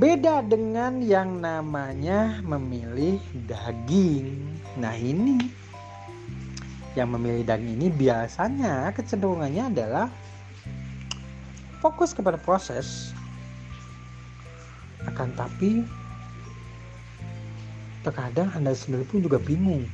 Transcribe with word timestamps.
Beda 0.00 0.40
dengan 0.40 1.04
yang 1.04 1.44
namanya 1.44 2.40
memilih 2.40 3.20
daging. 3.44 4.32
Nah, 4.80 4.96
ini. 4.96 5.36
Yang 6.96 7.08
memilih 7.20 7.44
daging 7.44 7.76
ini 7.76 7.88
biasanya 7.92 8.96
kecenderungannya 8.96 9.68
adalah 9.68 10.08
fokus 11.84 12.16
kepada 12.16 12.40
proses. 12.40 13.12
Akan 15.04 15.36
tapi 15.36 15.84
terkadang 18.00 18.48
Anda 18.56 18.72
sendiri 18.72 19.04
pun 19.04 19.20
juga 19.20 19.36
bingung. 19.36 19.84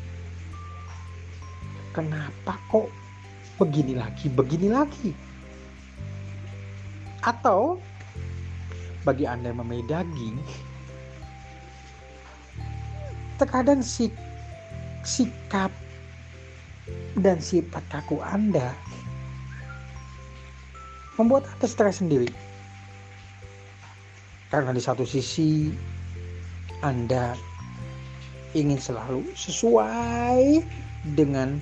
Kenapa 1.90 2.54
kok 2.70 2.94
begini 3.58 3.98
lagi 3.98 4.30
begini 4.30 4.70
lagi? 4.70 5.10
Atau 7.26 7.82
bagi 9.06 9.22
Anda 9.22 9.54
yang 9.54 9.62
memilih 9.62 9.86
daging 9.86 10.36
terkadang 13.38 13.84
sik 13.86 14.10
sikap 15.06 15.70
dan 17.14 17.38
sifat 17.38 17.86
kaku 17.86 18.18
Anda 18.18 18.74
membuat 21.16 21.46
Anda 21.56 21.66
stres 21.70 22.02
sendiri. 22.02 22.28
Karena 24.50 24.74
di 24.74 24.82
satu 24.82 25.06
sisi 25.06 25.70
Anda 26.82 27.38
ingin 28.52 28.80
selalu 28.80 29.24
sesuai 29.36 30.64
dengan 31.14 31.60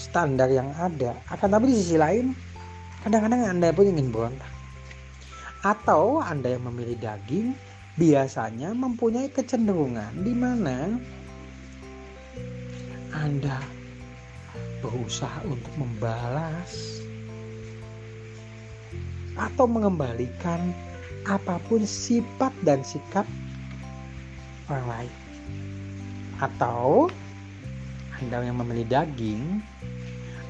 standar 0.00 0.48
yang 0.48 0.70
ada. 0.78 1.16
Akan 1.28 1.52
tapi 1.52 1.72
di 1.72 1.76
sisi 1.76 1.96
lain 1.98 2.32
kadang-kadang 3.04 3.48
Anda 3.48 3.74
pun 3.74 3.88
ingin 3.88 4.10
berontak. 4.10 4.57
Atau 5.66 6.22
Anda 6.22 6.54
yang 6.54 6.70
memilih 6.70 6.98
daging 7.02 7.58
biasanya 7.98 8.70
mempunyai 8.78 9.26
kecenderungan 9.34 10.22
di 10.22 10.30
mana 10.30 10.94
Anda 13.10 13.58
berusaha 14.78 15.42
untuk 15.42 15.74
membalas 15.74 17.02
atau 19.34 19.66
mengembalikan 19.66 20.70
apa 21.26 21.58
pun 21.66 21.82
sifat 21.82 22.54
dan 22.62 22.86
sikap 22.86 23.26
orang 24.70 24.86
lain. 24.86 25.14
Atau 26.38 27.10
Anda 28.18 28.46
yang 28.46 28.62
memilih 28.62 28.86
daging, 28.86 29.62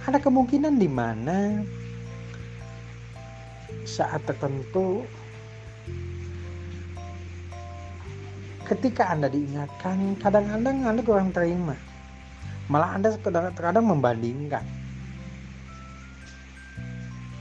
ada 0.05 0.21
kemungkinan 0.21 0.77
di 0.77 0.89
mana 0.89 1.65
saat 3.89 4.21
tertentu 4.29 5.09
ketika 8.69 9.09
Anda 9.09 9.33
diingatkan, 9.33 10.21
kadang-kadang 10.21 10.85
Anda 10.85 11.01
kurang 11.01 11.33
terima. 11.33 11.73
Malah 12.69 13.01
Anda 13.01 13.17
terkadang 13.17 13.89
membandingkan 13.89 14.61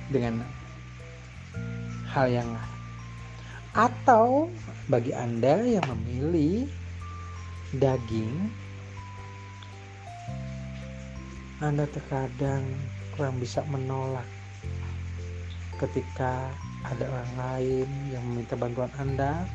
dengan 0.08 0.48
hal 2.08 2.32
yang 2.32 2.48
lain. 2.48 2.76
Atau 3.76 4.48
bagi 4.88 5.12
Anda 5.12 5.68
yang 5.68 5.84
memilih 5.92 6.72
daging, 7.76 8.48
Anda 11.60 11.84
terkadang 11.92 12.64
kurang 13.20 13.44
bisa 13.44 13.68
menolak 13.68 14.37
ketika 15.78 16.50
ada 16.82 17.06
orang 17.06 17.34
lain 17.38 17.90
yang 18.10 18.24
meminta 18.26 18.58
bantuan 18.58 18.90
Anda. 18.98 19.46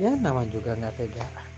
Ya, 0.00 0.16
nama 0.16 0.48
juga 0.48 0.72
nggak 0.72 0.96
tega. 0.96 1.51